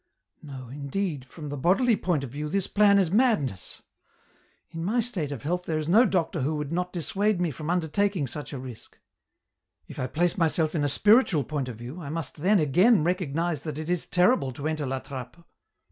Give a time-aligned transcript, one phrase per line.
[0.41, 3.83] "No, indeed, from the bodily point of view, this plan is madness;
[4.71, 7.69] in my state of health there is no doctor who would not dissuade me from
[7.69, 8.97] undertaking such a risk."
[9.87, 13.61] If I place myself in a spiritual point of view I must then again recognize
[13.61, 15.37] that it is terrible to enter La Trappe.